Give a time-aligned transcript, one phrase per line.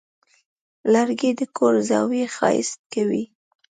[0.93, 3.23] لرګی د کور زاویې ښایسته کوي.